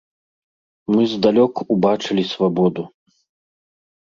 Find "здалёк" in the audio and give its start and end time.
1.11-1.53